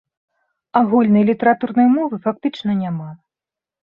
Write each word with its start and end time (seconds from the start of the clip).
Агульнай 0.79 1.23
літаратурнай 1.29 1.87
мовы 1.97 2.15
фактычна 2.25 2.71
няма. 2.83 3.09